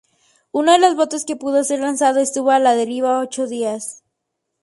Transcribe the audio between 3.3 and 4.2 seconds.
días.